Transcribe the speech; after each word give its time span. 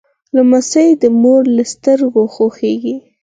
لمسی 0.35 0.87
د 1.01 1.03
مور 1.21 1.41
له 1.55 1.63
سترګو 1.73 2.23
خوښیږي. 2.33 2.95